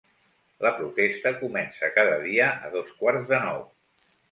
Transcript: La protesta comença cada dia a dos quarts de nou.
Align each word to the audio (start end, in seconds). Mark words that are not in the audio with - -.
La 0.65 0.71
protesta 0.77 1.33
comença 1.41 1.91
cada 1.99 2.17
dia 2.25 2.49
a 2.49 2.73
dos 2.79 2.91
quarts 3.03 3.31
de 3.35 3.45
nou. 3.47 3.65